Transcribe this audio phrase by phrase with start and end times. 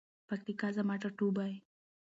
[0.27, 1.53] پکتیکا زما ټاټوبی.